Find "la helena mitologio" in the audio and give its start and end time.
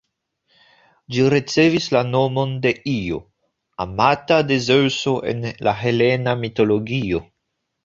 5.69-7.25